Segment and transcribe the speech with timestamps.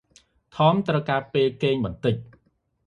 [0.55, 2.15] ថម ត្រូវការពេលគេងបន្តិច។